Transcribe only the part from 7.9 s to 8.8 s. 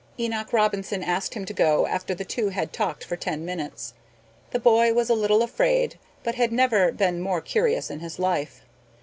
in his life.